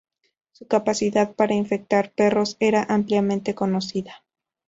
Su 0.51 0.65
capacidad 0.67 1.35
para 1.35 1.53
infectar 1.53 2.11
perros 2.11 2.57
era 2.59 2.81
ampliamente 2.89 3.53
conocida. 3.53 4.23